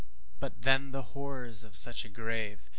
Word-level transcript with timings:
But 0.39 0.63
then 0.63 0.89
the 0.93 1.03
horrors 1.13 1.63
of 1.63 1.75
such 1.75 2.05
a 2.05 2.09
grave! 2.09 2.67